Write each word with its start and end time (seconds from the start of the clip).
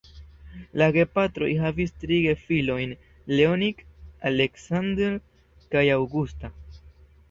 La 0.81 0.87
gepatroj 0.95 1.49
havis 1.65 1.93
tri 2.05 2.17
gefilojn: 2.25 2.97
Leonid, 3.37 3.87
"Aleksandr" 4.35 5.19
kaj 5.75 5.89
"Aŭgusta". 6.03 6.57